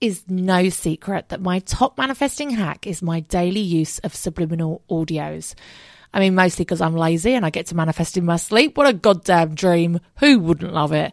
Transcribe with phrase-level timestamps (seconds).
[0.00, 5.54] is no secret that my top manifesting hack is my daily use of subliminal audios.
[6.12, 8.76] I mean, mostly because I'm lazy and I get to manifest in my sleep.
[8.76, 10.00] What a goddamn dream.
[10.20, 11.12] Who wouldn't love it?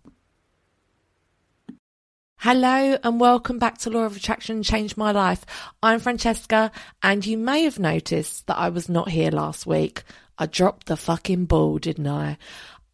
[2.43, 5.45] Hello and welcome back to Law of Attraction Changed My Life.
[5.83, 6.71] I'm Francesca
[7.03, 10.01] and you may have noticed that I was not here last week.
[10.39, 12.39] I dropped the fucking ball, didn't I?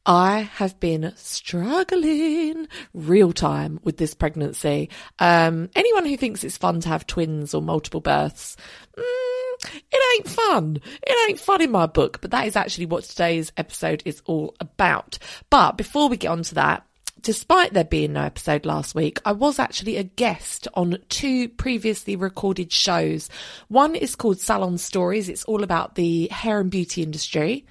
[0.06, 4.90] I have been struggling real time with this pregnancy.
[5.18, 8.58] Um, anyone who thinks it's fun to have twins or multiple births,
[8.98, 10.82] mm, it ain't fun.
[11.02, 14.56] It ain't fun in my book, but that is actually what today's episode is all
[14.60, 15.20] about.
[15.50, 16.87] But before we get on to that,
[17.22, 22.16] despite there being no episode last week, I was actually a guest on two previously
[22.16, 23.30] recorded shows.
[23.68, 27.66] One is called Salon Stories, it's all about the hair and beauty industry.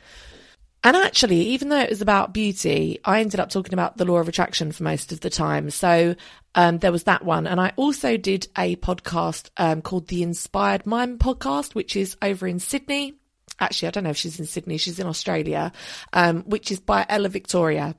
[0.85, 4.19] And actually, even though it was about beauty, I ended up talking about the law
[4.19, 5.71] of attraction for most of the time.
[5.71, 6.15] So
[6.55, 7.49] um, there was that one.
[7.49, 12.47] And I also did a podcast um, called the Inspired Mind podcast, which is over
[12.47, 13.15] in Sydney.
[13.59, 15.73] Actually, I don't know if she's in Sydney, she's in Australia,
[16.13, 17.97] um, which is by Ella Victoria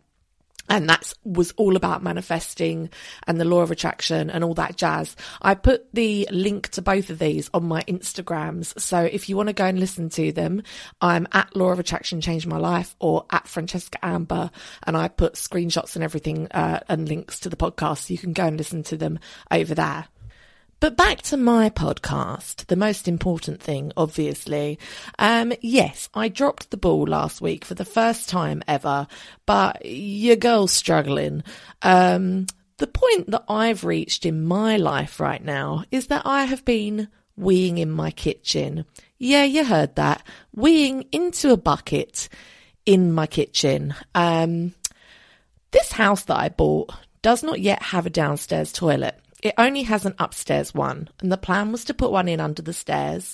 [0.70, 2.90] and that was all about manifesting
[3.26, 5.16] and the law of attraction and all that jazz.
[5.42, 8.80] I put the link to both of these on my Instagrams.
[8.80, 10.64] So if you want to go and listen to them,
[11.02, 14.52] I'm at law of attraction changed my life or at Francesca Amber.
[14.84, 18.08] And I put screenshots and everything, uh, and links to the podcast.
[18.08, 19.20] So you can go and listen to them
[19.52, 20.08] over there.
[20.80, 24.78] But back to my podcast, the most important thing, obviously.
[25.18, 29.08] Um, yes, I dropped the ball last week for the first time ever,
[29.48, 31.44] but your girl's struggling.
[31.82, 32.46] Um,
[32.78, 37.08] the point that I've reached in my life right now is that I have been
[37.40, 38.86] weeing in my kitchen.
[39.18, 40.22] Yeah, you heard that.
[40.56, 42.30] Weeing into a bucket
[42.86, 43.96] in my kitchen.
[44.14, 44.76] Um,
[45.72, 46.94] this house that I bought
[47.24, 49.20] does not yet have a downstairs toilet.
[49.48, 52.62] It only has an upstairs one, and the plan was to put one in under
[52.62, 53.34] the stairs.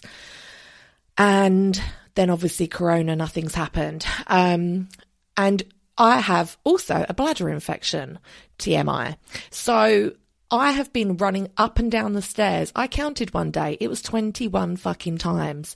[1.18, 1.81] And
[2.13, 4.06] then obviously corona, nothing's happened.
[4.27, 4.89] Um,
[5.36, 5.63] and
[5.98, 8.19] I have also a bladder infection,
[8.60, 9.15] TMI.
[9.50, 10.12] So
[10.51, 12.71] I have been running up and down the stairs.
[12.75, 15.75] I counted one day, it was 21 fucking times.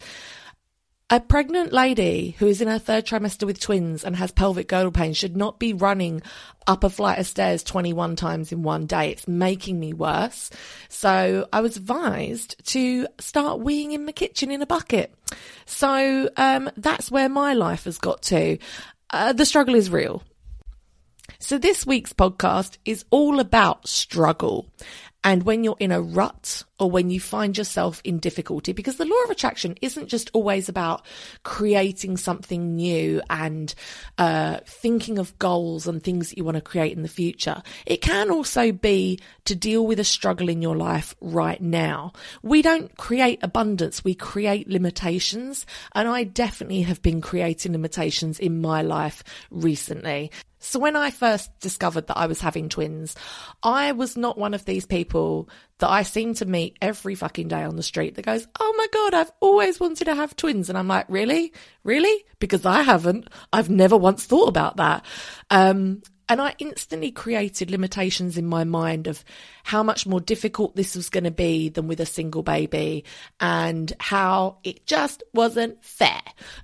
[1.10, 4.92] A pregnant lady who is in her third trimester with twins and has pelvic girdle
[4.92, 6.22] pain should not be running
[6.68, 9.12] up a flight of stairs 21 times in one day.
[9.12, 10.50] It's making me worse.
[10.90, 15.16] So I was advised to start weeing in the kitchen in a bucket.
[15.66, 18.58] So um, that's where my life has got to.
[19.10, 20.24] Uh, the struggle is real.
[21.40, 24.70] So this week's podcast is all about struggle
[25.24, 29.06] and when you're in a rut or when you find yourself in difficulty, because the
[29.06, 31.06] law of attraction isn't just always about
[31.44, 33.74] creating something new and
[34.18, 37.62] uh, thinking of goals and things that you want to create in the future.
[37.86, 42.14] It can also be to deal with a struggle in your life right now.
[42.44, 45.66] We don't create abundance, we create limitations.
[45.94, 50.32] And I definitely have been creating limitations in my life recently.
[50.68, 53.16] So when I first discovered that I was having twins,
[53.64, 55.48] I was not one of these people
[55.78, 58.88] that I seem to meet every fucking day on the street that goes, Oh my
[58.92, 60.68] God, I've always wanted to have twins.
[60.68, 61.54] And I'm like, really?
[61.86, 62.26] Really?
[62.40, 63.30] Because I haven't.
[63.54, 65.06] I've never once thought about that.
[65.50, 69.24] Um, and I instantly created limitations in my mind of
[69.64, 73.06] how much more difficult this was going to be than with a single baby
[73.40, 76.22] and how it just wasn't fair.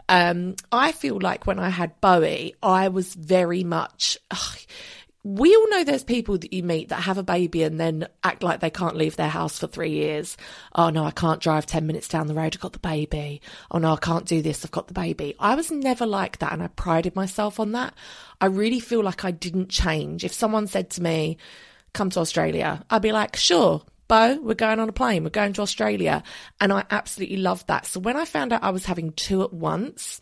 [0.10, 4.18] Um, I feel like when I had Bowie, I was very much.
[4.32, 4.58] Ugh,
[5.26, 8.44] we all know there's people that you meet that have a baby and then act
[8.44, 10.36] like they can't leave their house for three years.
[10.76, 12.56] Oh no, I can't drive 10 minutes down the road.
[12.56, 13.42] I've got the baby.
[13.72, 14.66] Oh no, I can't do this.
[14.66, 15.34] I've got the baby.
[15.40, 17.94] I was never like that and I prided myself on that.
[18.42, 20.26] I really feel like I didn't change.
[20.26, 21.38] If someone said to me,
[21.94, 25.24] come to Australia, I'd be like, sure, Bo, we're going on a plane.
[25.24, 26.22] We're going to Australia.
[26.60, 27.86] And I absolutely loved that.
[27.86, 30.22] So when I found out I was having two at once,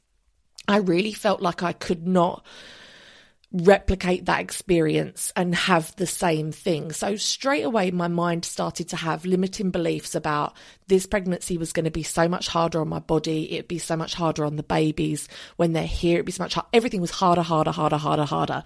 [0.68, 2.46] I really felt like I could not
[3.54, 6.92] replicate that experience and have the same thing.
[6.94, 10.56] So straight away, my mind started to have limiting beliefs about
[10.88, 13.54] this pregnancy was going to be so much harder on my body.
[13.54, 15.28] It'd be so much harder on the babies
[15.58, 16.16] when they're here.
[16.16, 16.68] It'd be so much, hard.
[16.72, 18.64] everything was harder, harder, harder, harder, harder.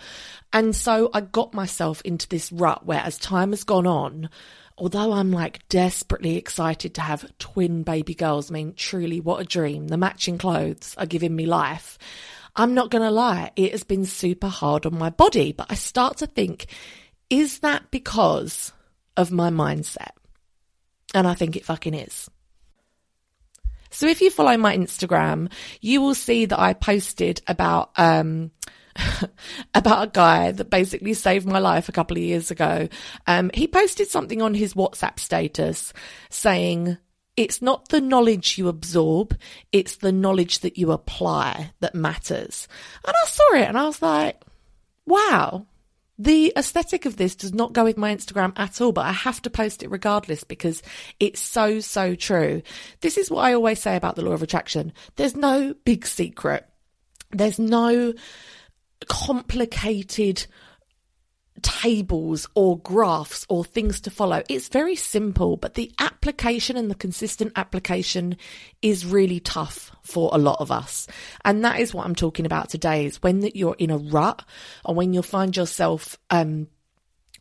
[0.54, 4.30] And so I got myself into this rut where as time has gone on,
[4.78, 9.46] although I'm like desperately excited to have twin baby girls, I mean, truly what a
[9.46, 9.88] dream.
[9.88, 11.98] The matching clothes are giving me life.
[12.56, 15.76] I'm not going to lie, it has been super hard on my body, but I
[15.76, 16.68] start to think,
[17.30, 18.72] is that because
[19.18, 20.12] of my mindset?
[21.14, 22.30] And I think it fucking is.
[23.90, 28.52] So if you follow my Instagram, you will see that I posted about, um,
[29.76, 32.90] about a guy that basically saved my life a couple of years ago.
[33.28, 35.94] Um, he posted something on his WhatsApp status
[36.30, 36.98] saying,
[37.38, 39.38] it's not the knowledge you absorb,
[39.72, 42.68] it's the knowledge that you apply that matters.
[43.06, 44.42] And I saw it and I was like,
[45.06, 45.66] wow,
[46.18, 49.42] the aesthetic of this does not go with my Instagram at all, but I have
[49.42, 50.82] to post it regardless because
[51.20, 52.62] it's so, so true.
[53.02, 54.94] This is what I always say about the law of attraction.
[55.18, 56.66] There's no big secret.
[57.32, 58.14] There's no
[59.10, 60.48] complicated
[61.62, 64.44] tables or graphs or things to follow.
[64.50, 68.38] It's very simple, but the application and the consistent application
[68.82, 71.08] is really tough for a lot of us.
[71.44, 74.44] And that is what I'm talking about today is when that you're in a rut
[74.84, 76.68] or when you'll find yourself um,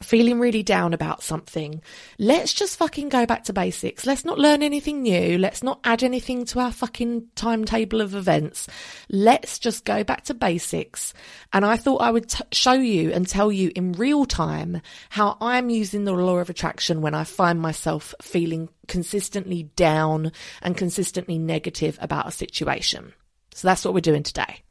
[0.03, 1.83] feeling really down about something,
[2.19, 4.07] let's just fucking go back to basics.
[4.07, 5.39] Let's not learn anything new.
[5.39, 8.67] Let's not add anything to our fucking timetable of events.
[9.09, 11.15] Let's just go back to basics.
[11.53, 15.37] And I thought I would t- show you and tell you in real time how
[15.41, 20.33] I'm using the law of attraction when I find myself feeling consistently down
[20.63, 23.13] and consistently negative about a situation.
[23.55, 24.63] So that's what we're doing today.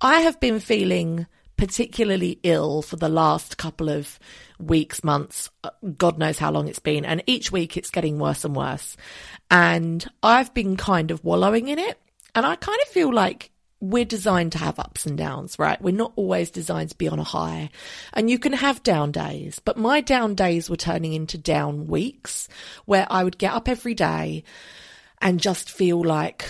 [0.00, 4.18] I have been feeling particularly ill for the last couple of
[4.58, 7.04] weeks, months, uh, God knows how long it's been.
[7.04, 8.96] And each week it's getting worse and worse.
[9.50, 11.98] And I've been kind of wallowing in it.
[12.34, 15.80] And I kind of feel like we're designed to have ups and downs, right?
[15.80, 17.70] We're not always designed to be on a high.
[18.12, 22.48] And you can have down days, but my down days were turning into down weeks
[22.86, 24.44] where I would get up every day
[25.20, 26.46] and just feel like,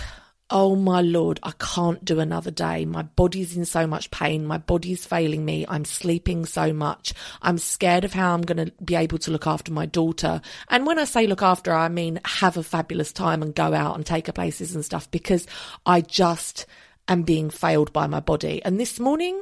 [0.50, 2.84] oh my lord, I can't do another day.
[2.84, 4.44] My body's in so much pain.
[4.44, 5.64] My body's failing me.
[5.68, 7.14] I'm sleeping so much.
[7.40, 10.42] I'm scared of how I'm going to be able to look after my daughter.
[10.68, 13.96] And when I say look after, I mean have a fabulous time and go out
[13.96, 15.46] and take her places and stuff because
[15.86, 16.66] I just
[17.08, 18.62] am being failed by my body.
[18.64, 19.40] And this morning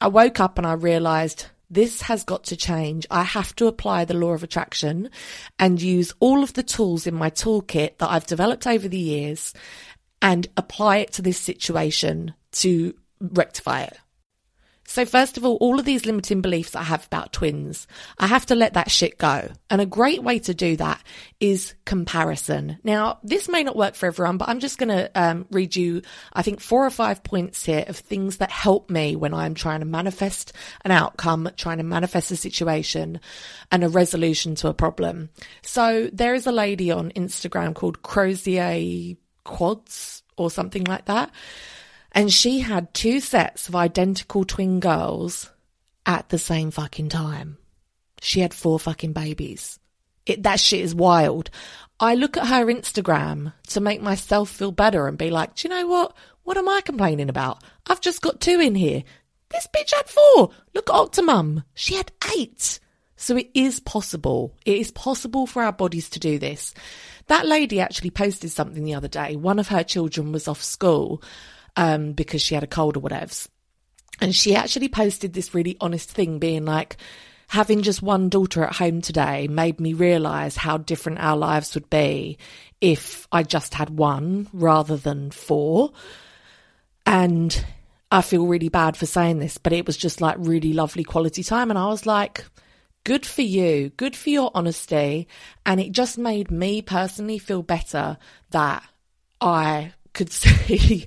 [0.00, 3.06] I woke up and I realized this has got to change.
[3.10, 5.08] I have to apply the law of attraction
[5.58, 9.54] and use all of the tools in my toolkit that I've developed over the years
[10.22, 13.98] and apply it to this situation to rectify it.
[14.84, 17.86] So, first of all, all of these limiting beliefs I have about twins,
[18.18, 19.48] I have to let that shit go.
[19.70, 21.02] And a great way to do that
[21.40, 22.78] is comparison.
[22.84, 26.02] Now, this may not work for everyone, but I'm just going to um, read you,
[26.34, 29.80] I think, four or five points here of things that help me when I'm trying
[29.80, 30.52] to manifest
[30.84, 33.18] an outcome, trying to manifest a situation
[33.70, 35.30] and a resolution to a problem.
[35.62, 41.30] So, there is a lady on Instagram called Crozier Quads or something like that.
[42.12, 45.50] And she had two sets of identical twin girls
[46.04, 47.58] at the same fucking time.
[48.20, 49.78] She had four fucking babies.
[50.26, 51.50] It, that shit is wild.
[51.98, 55.74] I look at her Instagram to make myself feel better and be like, do you
[55.74, 56.16] know what?
[56.44, 57.62] What am I complaining about?
[57.86, 59.04] I've just got two in here.
[59.50, 60.50] This bitch had four.
[60.74, 61.64] Look at Octomum.
[61.74, 62.80] She had eight.
[63.22, 64.52] So it is possible.
[64.66, 66.74] It is possible for our bodies to do this.
[67.28, 69.36] That lady actually posted something the other day.
[69.36, 71.22] One of her children was off school
[71.76, 73.32] um, because she had a cold or whatever.
[74.20, 76.96] And she actually posted this really honest thing, being like,
[77.46, 81.88] having just one daughter at home today made me realize how different our lives would
[81.90, 82.38] be
[82.80, 85.92] if I just had one rather than four.
[87.06, 87.64] And
[88.10, 91.44] I feel really bad for saying this, but it was just like really lovely quality
[91.44, 91.70] time.
[91.70, 92.44] And I was like,
[93.04, 95.28] good for you, good for your honesty.
[95.66, 98.18] And it just made me personally feel better
[98.50, 98.82] that
[99.40, 101.06] I could see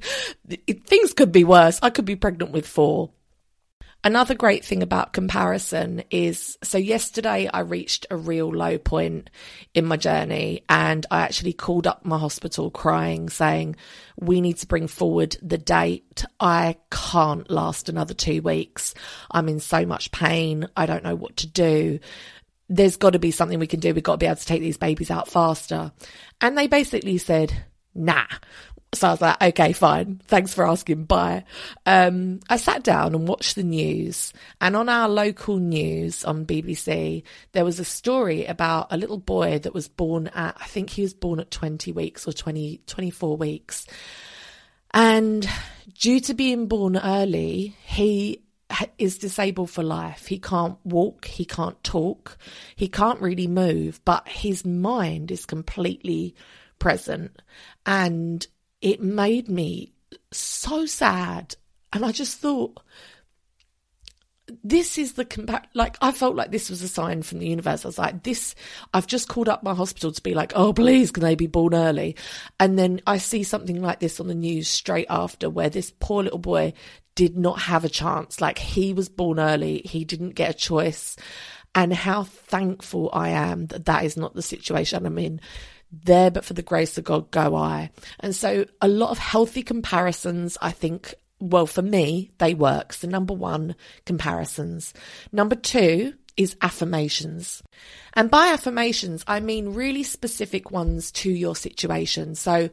[0.87, 1.79] things could be worse.
[1.81, 3.11] I could be pregnant with four.
[4.05, 9.31] Another great thing about comparison is so yesterday I reached a real low point
[9.74, 13.77] in my journey and I actually called up my hospital crying saying
[14.15, 16.24] we need to bring forward the date.
[16.39, 18.93] I can't last another 2 weeks.
[19.31, 20.67] I'm in so much pain.
[20.77, 22.00] I don't know what to do.
[22.69, 23.91] There's got to be something we can do.
[23.91, 25.91] We've got to be able to take these babies out faster.
[26.41, 27.51] And they basically said,
[27.95, 28.27] nah,
[28.94, 30.22] so I was like, okay, fine.
[30.25, 31.04] Thanks for asking.
[31.06, 31.44] Bye.
[31.86, 34.32] Um, I sat down and watched the news.
[34.62, 39.60] And on our local news on BBC, there was a story about a little boy
[39.60, 43.38] that was born at, I think he was born at 20 weeks or 20, 24
[43.38, 43.86] weeks.
[44.94, 45.48] And
[45.94, 48.44] due to being born early, he
[48.98, 50.27] is disabled for life.
[50.27, 52.38] He can't walk, he can't talk,
[52.75, 56.34] he can't really move, but his mind is completely
[56.80, 57.42] present.
[57.86, 58.46] And
[58.86, 59.92] it made me
[60.32, 61.56] so sad.
[61.92, 62.80] And I just thought,
[64.63, 67.84] this is the compar- like I felt like this was a sign from the universe.
[67.84, 68.54] I was like, this.
[68.94, 71.74] I've just called up my hospital to be like, oh please, can they be born
[71.74, 72.15] early?
[72.60, 76.22] And then I see something like this on the news straight after, where this poor
[76.22, 76.74] little boy
[77.15, 78.39] did not have a chance.
[78.39, 81.15] Like he was born early, he didn't get a choice,
[81.74, 85.42] and how thankful I am that that is not the situation I'm in
[86.03, 87.91] there but for the grace of God go I.
[88.19, 92.93] And so a lot of healthy comparisons, I think, well, for me, they work.
[92.93, 93.75] So number one,
[94.05, 94.93] comparisons.
[95.31, 97.63] Number two is affirmations.
[98.13, 102.35] And by affirmations, I mean really specific ones to your situation.
[102.35, 102.69] So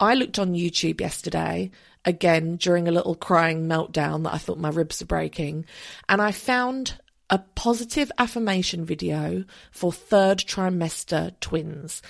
[0.00, 1.70] I looked on YouTube yesterday,
[2.04, 5.66] again, during a little crying meltdown that I thought my ribs were breaking,
[6.08, 6.98] and I found
[7.30, 12.02] a positive affirmation video for third trimester twins.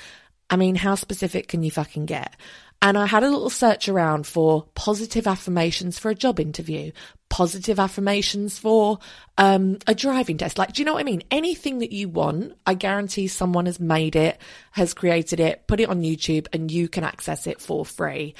[0.52, 2.36] I mean, how specific can you fucking get?
[2.82, 6.92] And I had a little search around for positive affirmations for a job interview,
[7.30, 8.98] positive affirmations for
[9.38, 10.58] um, a driving test.
[10.58, 11.22] Like, do you know what I mean?
[11.30, 14.38] Anything that you want, I guarantee someone has made it,
[14.72, 18.34] has created it, put it on YouTube, and you can access it for free.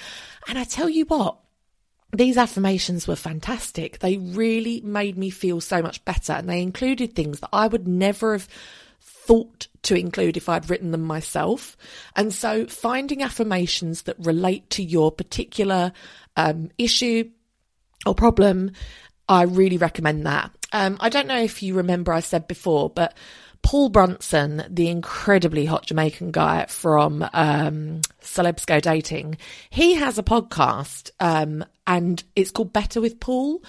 [0.49, 1.39] And I tell you what,
[2.13, 4.01] these affirmations were fantastic.
[4.01, 6.35] They really made me feel so much better.
[6.35, 8.49] And they included things that I would never have
[9.25, 11.77] thought to include if I'd written them myself.
[12.17, 15.93] And so finding affirmations that relate to your particular
[16.37, 17.31] um, issue
[18.05, 18.73] or problem,
[19.29, 20.51] I really recommend that.
[20.73, 23.15] Um, I don't know if you remember I said before, but
[23.63, 29.39] Paul Brunson, the incredibly hot Jamaican guy from um, Celebs Go Dating,
[29.71, 33.63] he has a podcast um, and it's called Better with Paul.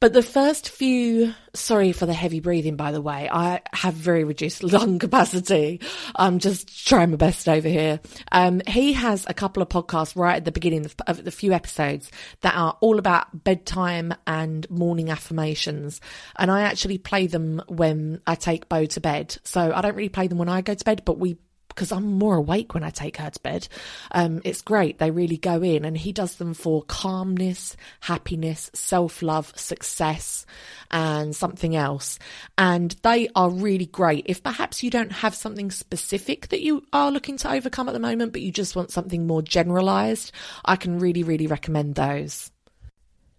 [0.00, 4.24] But the first few, sorry for the heavy breathing, by the way, I have very
[4.24, 5.82] reduced lung capacity.
[6.16, 8.00] I'm just trying my best over here.
[8.32, 11.52] Um, he has a couple of podcasts right at the beginning of, of the few
[11.52, 16.00] episodes that are all about bedtime and morning affirmations.
[16.36, 19.36] And I actually play them when I take Bo to bed.
[19.44, 21.36] So I don't really play them when I go to bed, but we
[21.70, 23.68] because I'm more awake when I take her to bed.
[24.12, 24.98] Um, it's great.
[24.98, 30.46] They really go in, and he does them for calmness, happiness, self love, success,
[30.90, 32.18] and something else.
[32.58, 34.26] And they are really great.
[34.26, 37.98] If perhaps you don't have something specific that you are looking to overcome at the
[37.98, 40.32] moment, but you just want something more generalized,
[40.64, 42.50] I can really, really recommend those.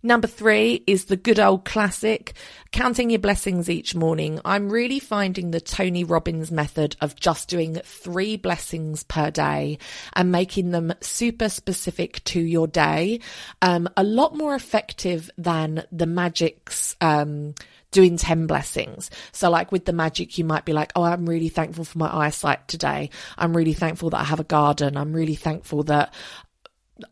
[0.04, 2.34] Number three is the good old classic,
[2.72, 4.40] counting your blessings each morning.
[4.44, 9.78] I'm really finding the Tony Robbins method of just doing three blessings per day
[10.14, 13.20] and making them super specific to your day,
[13.62, 17.54] um, a lot more effective than the magic's, um,
[17.92, 19.12] doing 10 blessings.
[19.32, 22.26] So like with the magic, you might be like, Oh, I'm really thankful for my
[22.26, 23.12] eyesight today.
[23.38, 24.98] I'm really thankful that I have a garden.
[24.98, 26.14] I'm really thankful that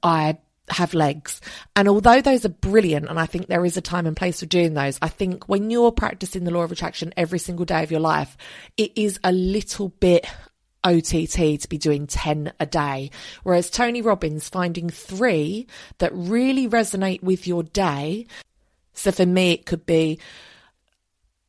[0.01, 0.37] I
[0.71, 1.41] have legs.
[1.75, 4.45] And although those are brilliant, and I think there is a time and place for
[4.45, 7.91] doing those, I think when you're practicing the law of attraction every single day of
[7.91, 8.37] your life,
[8.77, 10.25] it is a little bit
[10.83, 13.11] OTT to be doing 10 a day.
[13.43, 18.27] Whereas Tony Robbins finding three that really resonate with your day.
[18.93, 20.19] So for me, it could be,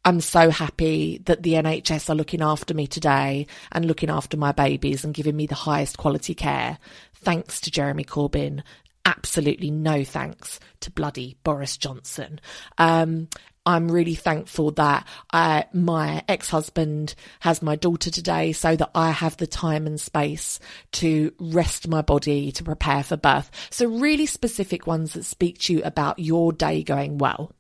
[0.04, 4.52] I'm so happy that the NHS are looking after me today and looking after my
[4.52, 6.78] babies and giving me the highest quality care.
[7.14, 8.62] Thanks to Jeremy Corbyn
[9.04, 12.40] absolutely no thanks to bloody Boris Johnson.
[12.78, 13.28] Um,
[13.66, 19.10] I'm really thankful that uh, my ex husband has my daughter today so that I
[19.10, 20.58] have the time and space
[20.92, 23.50] to rest my body to prepare for birth.
[23.70, 27.52] So, really specific ones that speak to you about your day going well.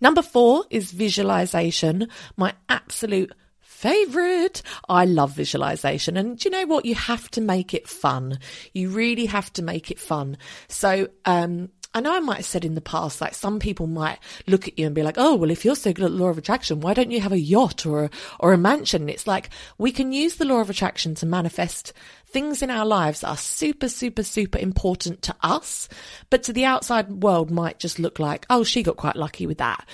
[0.00, 3.32] Number four is visualization, my absolute
[3.78, 4.62] favorite.
[4.88, 6.16] I love visualization.
[6.16, 6.84] And you know what?
[6.84, 8.40] You have to make it fun.
[8.74, 10.36] You really have to make it fun.
[10.66, 14.18] So, um, I know I might have said in the past, like some people might
[14.46, 16.36] look at you and be like, "Oh, well, if you're so good at law of
[16.36, 19.90] attraction, why don't you have a yacht or a, or a mansion?" It's like we
[19.90, 21.94] can use the law of attraction to manifest
[22.26, 25.88] things in our lives that are super, super, super important to us,
[26.28, 29.58] but to the outside world might just look like, "Oh, she got quite lucky with
[29.58, 29.86] that."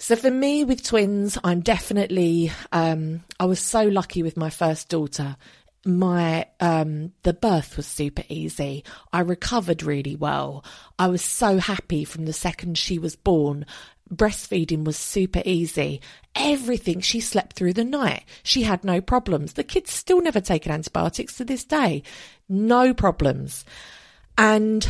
[0.00, 4.88] So for me with twins, I'm definitely, um, I was so lucky with my first
[4.88, 5.36] daughter.
[5.84, 8.84] My, um, the birth was super easy.
[9.12, 10.64] I recovered really well.
[11.00, 13.66] I was so happy from the second she was born.
[14.08, 16.00] Breastfeeding was super easy.
[16.34, 18.24] Everything, she slept through the night.
[18.44, 19.54] She had no problems.
[19.54, 22.04] The kids still never taken antibiotics to this day.
[22.48, 23.64] No problems.
[24.36, 24.88] And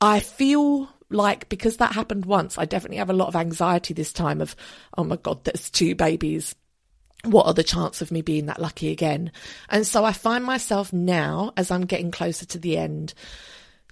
[0.00, 4.12] I feel like because that happened once, I definitely have a lot of anxiety this
[4.12, 4.56] time of,
[4.96, 6.54] oh my God, there's two babies.
[7.24, 9.32] What are the chances of me being that lucky again?
[9.68, 13.14] And so I find myself now, as I'm getting closer to the end,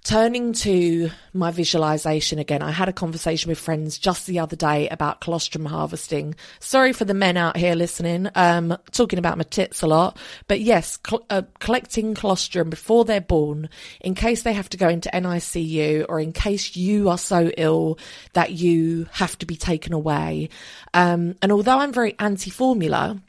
[0.05, 4.87] Turning to my visualization again, I had a conversation with friends just the other day
[4.89, 6.35] about colostrum harvesting.
[6.59, 10.59] Sorry for the men out here listening, um, talking about my tits a lot, but
[10.59, 13.67] yes, cl- uh, collecting colostrum before they're born
[13.99, 17.97] in case they have to go into NICU or in case you are so ill
[18.33, 20.49] that you have to be taken away.
[20.93, 23.19] Um, and although I'm very anti formula,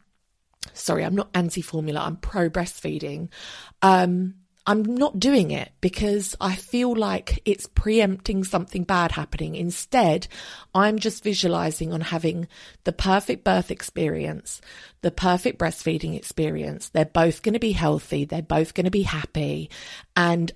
[0.74, 3.30] sorry, I'm not anti formula, I'm pro breastfeeding.
[3.80, 4.34] Um,
[4.66, 9.54] I'm not doing it because I feel like it's preempting something bad happening.
[9.54, 10.26] Instead,
[10.74, 12.48] I'm just visualizing on having
[12.82, 14.60] the perfect birth experience,
[15.02, 16.88] the perfect breastfeeding experience.
[16.88, 18.24] They're both going to be healthy.
[18.24, 19.70] They're both going to be happy.
[20.16, 20.50] And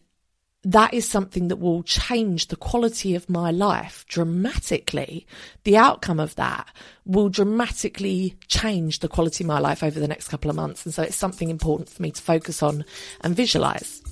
[0.62, 5.27] that is something that will change the quality of my life dramatically.
[5.64, 6.68] The outcome of that
[7.07, 10.85] will dramatically change the quality of my life over the next couple of months.
[10.85, 12.85] And so it's something important for me to focus on
[13.23, 14.03] and visualize.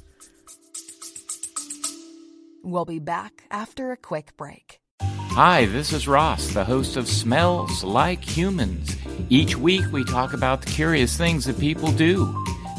[2.65, 4.81] We'll be back after a quick break.
[5.01, 8.97] Hi, this is Ross, the host of Smells Like Humans.
[9.29, 12.35] Each week we talk about the curious things that people do.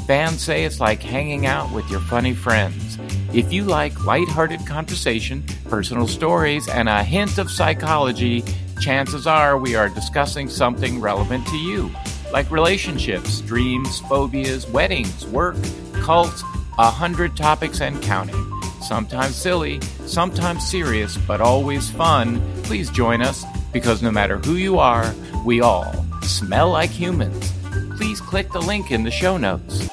[0.09, 2.97] Fans say it's like hanging out with your funny friends.
[3.31, 8.43] If you like lighthearted conversation, personal stories, and a hint of psychology,
[8.81, 11.91] chances are we are discussing something relevant to you,
[12.33, 15.57] like relationships, dreams, phobias, weddings, work,
[16.01, 16.41] cults,
[16.79, 18.61] a hundred topics and counting.
[18.81, 22.41] Sometimes silly, sometimes serious, but always fun.
[22.63, 25.13] Please join us because no matter who you are,
[25.45, 25.93] we all
[26.23, 27.53] smell like humans.
[27.95, 29.87] Please click the link in the show notes.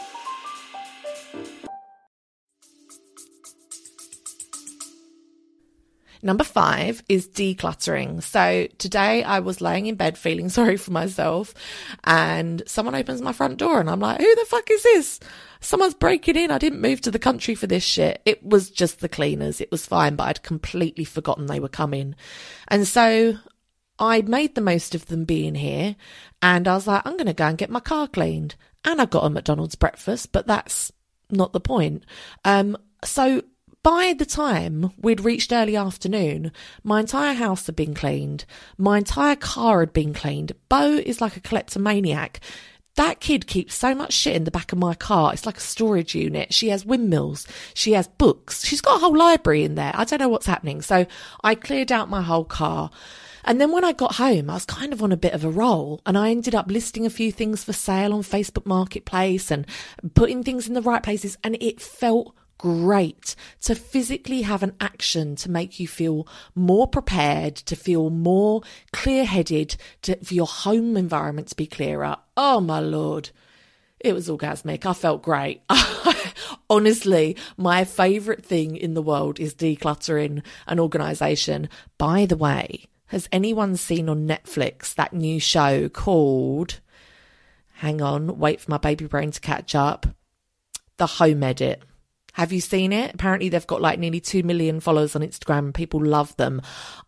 [6.22, 8.22] Number five is decluttering.
[8.22, 11.54] So today I was laying in bed feeling sorry for myself
[12.04, 15.20] and someone opens my front door and I'm like, who the fuck is this?
[15.60, 16.50] Someone's breaking in.
[16.50, 18.20] I didn't move to the country for this shit.
[18.24, 19.60] It was just the cleaners.
[19.60, 22.14] It was fine, but I'd completely forgotten they were coming.
[22.68, 23.38] And so
[23.98, 25.96] I made the most of them being here
[26.42, 28.54] and I was like, I'm going to go and get my car cleaned.
[28.84, 30.92] And I got a McDonald's breakfast, but that's
[31.30, 32.04] not the point.
[32.44, 33.42] Um, so
[33.86, 36.50] by the time we'd reached early afternoon,
[36.82, 38.44] my entire house had been cleaned.
[38.76, 40.50] My entire car had been cleaned.
[40.68, 42.40] Bo is like a kleptomaniac.
[42.96, 45.32] That kid keeps so much shit in the back of my car.
[45.32, 46.52] It's like a storage unit.
[46.52, 47.46] She has windmills.
[47.74, 48.64] She has books.
[48.64, 49.92] She's got a whole library in there.
[49.94, 50.82] I don't know what's happening.
[50.82, 51.06] So
[51.44, 52.90] I cleared out my whole car.
[53.44, 55.48] And then when I got home, I was kind of on a bit of a
[55.48, 59.64] roll and I ended up listing a few things for sale on Facebook Marketplace and
[60.14, 61.38] putting things in the right places.
[61.44, 67.56] And it felt great to physically have an action to make you feel more prepared,
[67.56, 72.16] to feel more clear headed, for your home environment to be clearer.
[72.36, 73.30] Oh my lord.
[73.98, 74.84] It was orgasmic.
[74.84, 75.62] I felt great.
[76.70, 81.68] Honestly, my favourite thing in the world is decluttering an organisation.
[81.96, 86.80] By the way, has anyone seen on Netflix that new show called,
[87.74, 90.06] hang on, wait for my baby brain to catch up,
[90.98, 91.82] The Home Edit?
[92.36, 93.14] Have you seen it?
[93.14, 96.60] Apparently, they've got like nearly 2 million followers on Instagram people love them.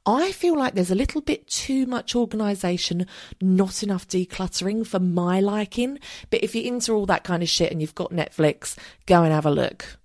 [0.06, 3.06] I feel like there's a little bit too much organisation,
[3.42, 5.98] not enough decluttering for my liking.
[6.30, 9.34] But if you're into all that kind of shit and you've got Netflix, go and
[9.34, 9.98] have a look.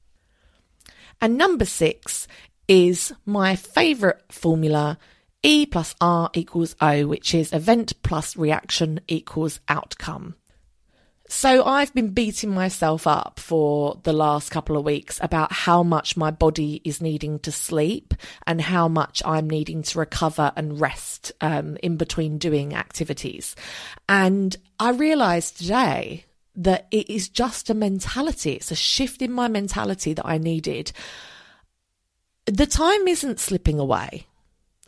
[1.21, 2.27] And number six
[2.67, 4.97] is my favourite formula
[5.41, 10.35] E plus R equals O, which is event plus reaction equals outcome.
[11.35, 16.15] So I've been beating myself up for the last couple of weeks about how much
[16.15, 18.13] my body is needing to sleep
[18.45, 23.55] and how much I'm needing to recover and rest um, in between doing activities.
[24.07, 28.53] And I realized today that it is just a mentality.
[28.53, 30.91] It's a shift in my mentality that I needed.
[32.45, 34.27] The time isn't slipping away.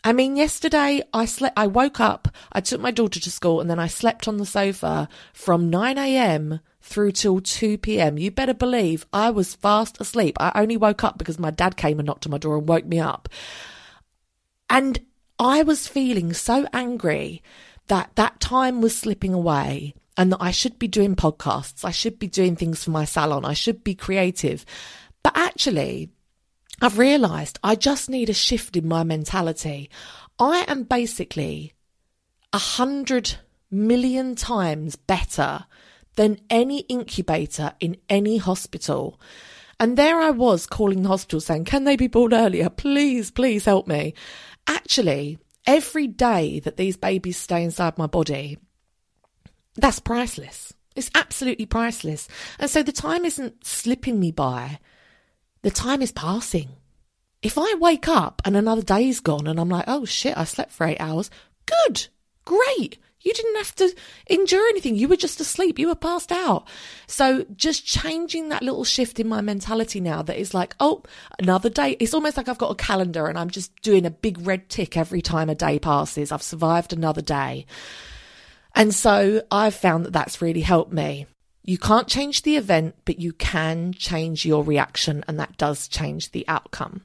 [0.06, 3.68] I mean, yesterday I slept, I woke up, I took my daughter to school and
[3.68, 6.60] then I slept on the sofa from 9 a.m.
[6.80, 8.20] through till 2 p.m.
[8.20, 10.38] You better believe I was fast asleep.
[10.40, 12.86] I only woke up because my dad came and knocked on my door and woke
[12.86, 13.30] me up.
[14.70, 15.00] And
[15.40, 17.42] I was feeling so angry
[17.88, 21.84] that that time was slipping away and that I should be doing podcasts.
[21.84, 23.44] I should be doing things for my salon.
[23.44, 24.66] I should be creative.
[25.24, 26.12] But actually,
[26.82, 29.90] I've realized I just need a shift in my mentality.
[30.38, 31.74] I am basically
[32.52, 33.36] a hundred
[33.72, 35.66] million times better
[36.16, 39.20] than any incubator in any hospital.
[39.80, 42.70] And there I was calling the hospital saying, Can they be born earlier?
[42.70, 44.14] Please, please help me.
[44.68, 48.58] Actually, every day that these babies stay inside my body,
[49.76, 50.74] that's priceless.
[50.96, 52.30] It's absolutely priceless.
[52.58, 54.80] And so the time isn't slipping me by
[55.66, 56.70] the time is passing.
[57.42, 60.72] If I wake up and another day's gone and I'm like, oh shit, I slept
[60.72, 61.32] for eight hours,
[61.66, 62.06] good,
[62.46, 63.00] great.
[63.22, 63.96] You didn't have to
[64.28, 64.96] endure anything.
[64.96, 65.80] You were just asleep.
[65.80, 66.68] You were passed out.
[67.08, 71.02] So just changing that little shift in my mentality now that is like, oh,
[71.40, 71.98] another day.
[72.00, 74.96] It's almost like I've got a calendar and I'm just doing a big red tick
[74.96, 76.32] every time a day passes.
[76.32, 77.66] I've survived another day.
[78.76, 81.26] And so I've found that that's really helped me.
[81.68, 86.32] You can't change the event, but you can change your reaction, and that does change
[86.32, 87.02] the outcome.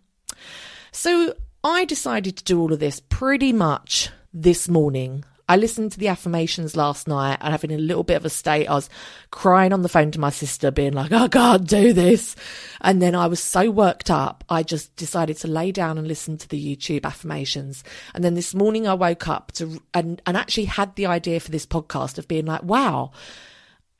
[0.93, 5.25] So I decided to do all of this pretty much this morning.
[5.49, 8.67] I listened to the affirmations last night and having a little bit of a state.
[8.67, 8.91] I was
[9.31, 12.37] crying on the phone to my sister, being like, I can't do this.
[12.83, 16.37] And then I was so worked up, I just decided to lay down and listen
[16.37, 17.83] to the YouTube affirmations.
[18.15, 21.51] And then this morning I woke up to and, and actually had the idea for
[21.51, 23.11] this podcast of being like, wow,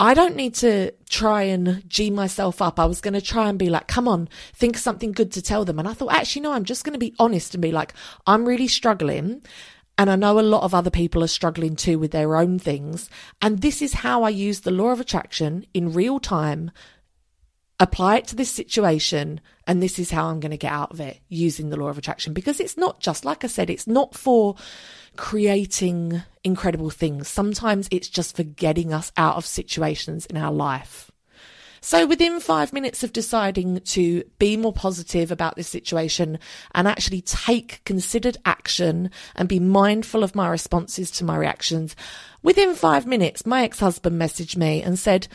[0.03, 2.81] I don't need to try and G myself up.
[2.81, 5.67] I was going to try and be like, come on, think something good to tell
[5.67, 5.79] them.
[5.79, 7.93] And I thought, actually, no, I'm just going to be honest and be like,
[8.27, 9.43] I'm really struggling.
[9.99, 13.11] And I know a lot of other people are struggling too with their own things.
[13.43, 16.71] And this is how I use the law of attraction in real time,
[17.79, 19.43] apply it to this situation.
[19.71, 21.97] And this is how I'm going to get out of it using the law of
[21.97, 24.57] attraction because it's not just, like I said, it's not for
[25.17, 27.29] creating incredible things.
[27.29, 31.13] Sometimes it's just for getting us out of situations in our life.
[31.81, 36.41] So within five minutes of deciding to be more positive about this situation
[36.75, 41.95] and actually take considered action and be mindful of my responses to my reactions,
[42.43, 45.29] within five minutes, my ex-husband messaged me and said,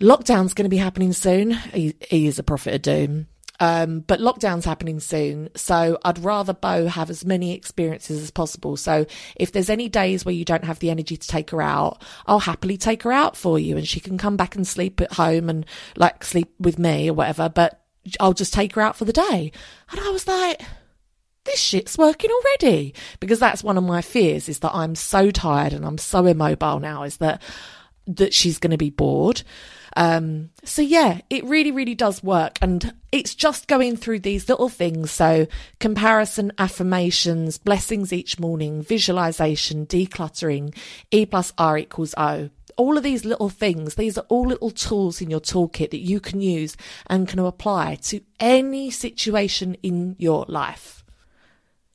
[0.00, 1.50] lockdown's going to be happening soon.
[1.50, 3.26] He, he is a prophet of doom.
[3.60, 8.76] Um, but lockdown's happening soon, so I'd rather Bo have as many experiences as possible.
[8.76, 12.02] So if there's any days where you don't have the energy to take her out,
[12.26, 15.12] I'll happily take her out for you, and she can come back and sleep at
[15.12, 15.66] home and
[15.96, 17.48] like sleep with me or whatever.
[17.48, 17.80] But
[18.20, 19.52] I'll just take her out for the day.
[19.90, 20.62] And I was like,
[21.44, 25.72] this shit's working already because that's one of my fears is that I'm so tired
[25.72, 27.42] and I'm so immobile now is that
[28.06, 29.42] that she's going to be bored.
[29.96, 32.58] Um, so yeah, it really, really does work.
[32.60, 35.10] And it's just going through these little things.
[35.10, 35.46] So
[35.80, 40.74] comparison, affirmations, blessings each morning, visualization, decluttering,
[41.10, 42.50] E plus R equals O.
[42.78, 46.20] all of these little things, these are all little tools in your toolkit that you
[46.20, 46.76] can use
[47.08, 50.97] and can apply to any situation in your life.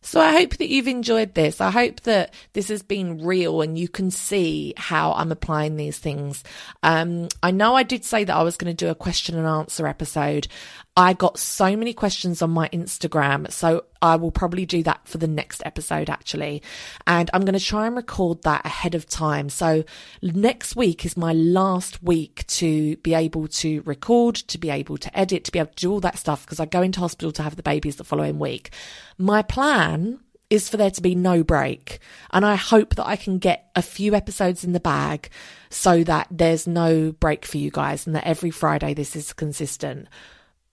[0.03, 1.61] So I hope that you've enjoyed this.
[1.61, 5.97] I hope that this has been real and you can see how I'm applying these
[5.97, 6.43] things.
[6.83, 9.47] Um, I know I did say that I was going to do a question and
[9.47, 10.47] answer episode.
[10.95, 15.17] I got so many questions on my Instagram, so I will probably do that for
[15.17, 16.61] the next episode actually.
[17.07, 19.49] And I'm going to try and record that ahead of time.
[19.49, 19.85] So
[20.21, 25.17] next week is my last week to be able to record, to be able to
[25.17, 27.43] edit, to be able to do all that stuff because I go into hospital to
[27.43, 28.69] have the babies the following week.
[29.17, 30.19] My plan
[30.51, 31.97] is for there to be no break.
[32.29, 35.29] And I hope that I can get a few episodes in the bag
[35.71, 40.07] so that there's no break for you guys and that every Friday this is consistent.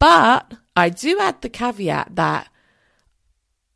[0.01, 2.49] But I do add the caveat that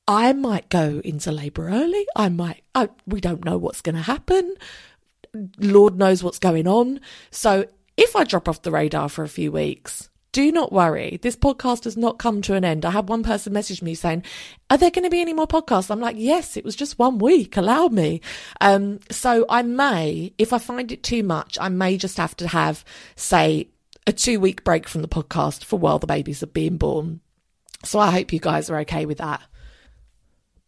[0.08, 2.06] I might go into labour early.
[2.16, 4.56] I might, I, we don't know what's going to happen.
[5.58, 7.00] Lord knows what's going on.
[7.30, 11.20] So if I drop off the radar for a few weeks, do not worry.
[11.22, 12.84] This podcast has not come to an end.
[12.84, 14.24] I had one person message me saying,
[14.68, 15.92] Are there going to be any more podcasts?
[15.92, 17.56] I'm like, Yes, it was just one week.
[17.56, 18.20] Allow me.
[18.60, 22.48] Um, so I may, if I find it too much, I may just have to
[22.48, 22.84] have,
[23.14, 23.68] say,
[24.06, 27.20] a two week break from the podcast for while the babies are being born.
[27.84, 29.42] So I hope you guys are okay with that.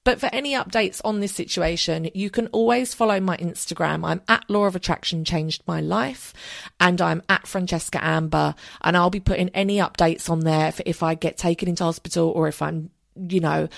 [0.04, 4.06] But for any updates on this situation, you can always follow my Instagram.
[4.06, 6.32] I'm at Law of Attraction Changed My Life
[6.78, 8.54] and I'm at Francesca Amber.
[8.82, 12.28] And I'll be putting any updates on there for if I get taken into hospital
[12.28, 13.68] or if I'm, you know,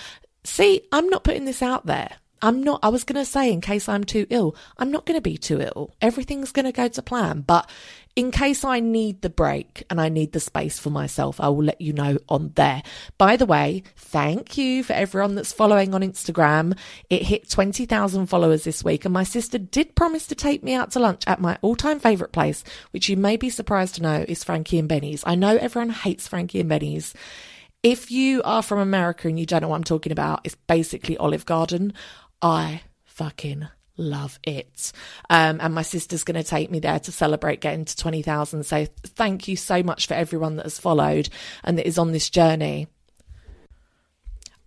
[0.45, 2.11] see, I'm not putting this out there.
[2.43, 5.17] I'm not, I was going to say, in case I'm too ill, I'm not going
[5.17, 5.95] to be too ill.
[6.01, 7.41] Everything's going to go to plan.
[7.43, 7.69] But
[8.19, 11.63] in case I need the break and I need the space for myself, I will
[11.63, 12.83] let you know on there.
[13.17, 16.77] By the way, thank you for everyone that's following on Instagram.
[17.11, 20.91] It hit 20,000 followers this week, and my sister did promise to take me out
[20.93, 24.25] to lunch at my all time favourite place, which you may be surprised to know
[24.27, 25.23] is Frankie and Benny's.
[25.25, 27.15] I know everyone hates Frankie and Benny's.
[27.85, 31.17] If you are from America and you don't know what I'm talking about, it's basically
[31.17, 31.93] Olive Garden.
[32.41, 34.93] I fucking love it.
[35.29, 38.65] Um, and my sister's going to take me there to celebrate getting to 20,000.
[38.65, 41.29] So thank you so much for everyone that has followed
[41.65, 42.87] and that is on this journey.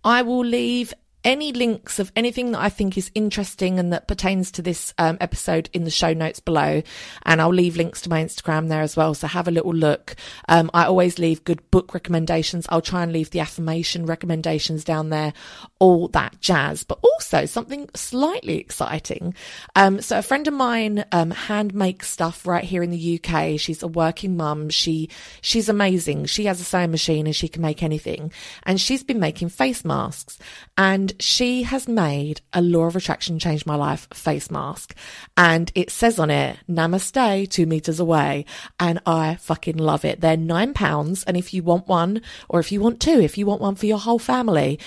[0.04, 0.92] I will leave
[1.24, 5.16] any links of anything that I think is interesting and that pertains to this um,
[5.20, 6.82] episode in the show notes below.
[7.24, 9.14] And I'll leave links to my Instagram there as well.
[9.14, 10.16] So have a little look.
[10.48, 12.66] Um, I always leave good book recommendations.
[12.68, 15.32] I'll try and leave the affirmation recommendations down there,
[15.78, 19.34] all that jazz, but also something slightly exciting.
[19.76, 23.60] Um, so a friend of mine, um, hand makes stuff right here in the UK.
[23.60, 24.70] She's a working mum.
[24.70, 25.08] She,
[25.40, 26.26] she's amazing.
[26.26, 28.32] She has a sewing machine and she can make anything.
[28.64, 30.38] And she's been making face masks
[30.76, 34.94] and she has made a Law of Attraction Change My Life face mask.
[35.36, 38.44] And it says on it, Namaste, two meters away.
[38.78, 40.20] And I fucking love it.
[40.20, 41.24] They're nine pounds.
[41.24, 43.86] And if you want one, or if you want two, if you want one for
[43.86, 44.78] your whole family,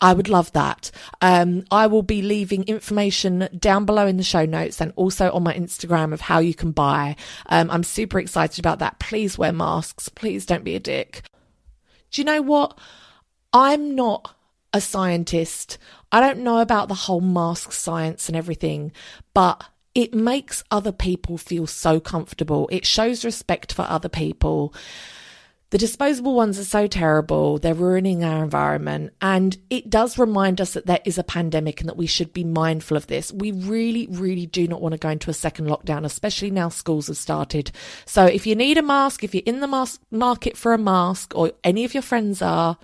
[0.00, 0.90] I would love that.
[1.20, 5.42] Um, I will be leaving information down below in the show notes and also on
[5.42, 7.16] my Instagram of how you can buy.
[7.46, 8.98] Um, I'm super excited about that.
[8.98, 10.08] Please wear masks.
[10.08, 11.22] Please don't be a dick.
[12.10, 12.78] Do you know what?
[13.52, 14.34] I'm not
[14.72, 15.78] a scientist.
[16.10, 18.92] I don't know about the whole mask science and everything,
[19.34, 22.68] but it makes other people feel so comfortable.
[22.72, 24.74] It shows respect for other people.
[25.72, 27.58] The disposable ones are so terrible.
[27.58, 29.14] They're ruining our environment.
[29.22, 32.44] And it does remind us that there is a pandemic and that we should be
[32.44, 33.32] mindful of this.
[33.32, 37.06] We really, really do not want to go into a second lockdown, especially now schools
[37.06, 37.70] have started.
[38.04, 41.34] So if you need a mask, if you're in the mask market for a mask
[41.34, 42.76] or any of your friends are,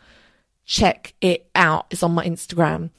[0.69, 1.87] check it out.
[1.91, 2.91] It's on my Instagram.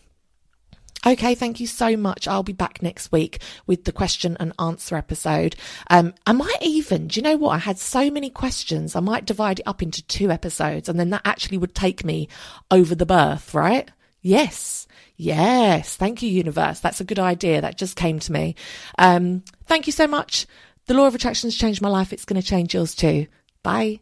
[1.06, 2.28] Okay, thank you so much.
[2.28, 5.56] I'll be back next week with the question and answer episode.
[5.90, 7.52] Um, I might even, do you know what?
[7.52, 8.98] I had so many questions.
[8.98, 12.28] I might divide it up into two episodes and then that actually would take me
[12.70, 13.90] over the birth, right?
[14.22, 14.88] Yes.
[15.16, 15.96] Yes.
[15.96, 16.82] Thank you, universe.
[16.82, 17.62] That's a good idea.
[17.62, 18.56] That just came to me.
[18.98, 20.48] Um, thank you so much.
[20.88, 22.12] The law of attraction has changed my life.
[22.12, 23.28] It's going to change yours too.
[23.64, 24.02] Bye.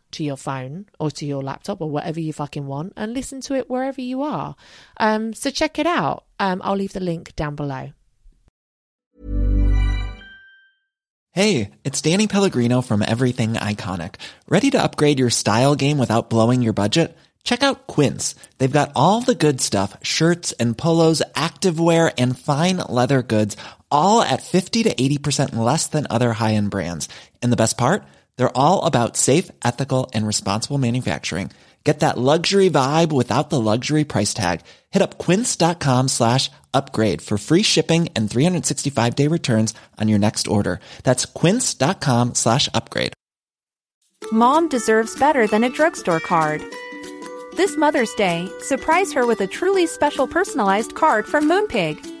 [0.11, 3.55] to your phone or to your laptop or whatever you fucking want and listen to
[3.55, 4.55] it wherever you are.
[4.97, 6.25] Um, so check it out.
[6.39, 7.91] Um, I'll leave the link down below.
[11.33, 14.15] Hey, it's Danny Pellegrino from Everything Iconic.
[14.49, 17.17] Ready to upgrade your style game without blowing your budget?
[17.43, 18.35] Check out Quince.
[18.57, 23.55] They've got all the good stuff shirts and polos, activewear, and fine leather goods,
[23.89, 27.07] all at 50 to 80% less than other high end brands.
[27.41, 28.03] And the best part?
[28.37, 31.51] They're all about safe, ethical, and responsible manufacturing.
[31.83, 34.61] Get that luxury vibe without the luxury price tag.
[34.91, 40.47] Hit up quince.com slash upgrade for free shipping and 365 day returns on your next
[40.47, 40.79] order.
[41.03, 43.13] That's quince.com slash upgrade.
[44.31, 46.63] Mom deserves better than a drugstore card.
[47.55, 52.20] This Mother's Day, surprise her with a truly special personalized card from Moonpig.